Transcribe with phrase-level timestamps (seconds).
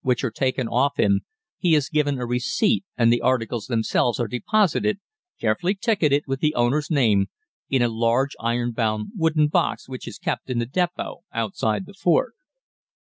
[0.03, 1.21] which are taken off him
[1.59, 4.97] he is given a receipt and the articles themselves are deposited,
[5.39, 7.27] carefully ticketed with the owner's name,
[7.69, 11.93] in a large iron bound wooden box which is kept in the depot outside the
[11.93, 12.33] fort.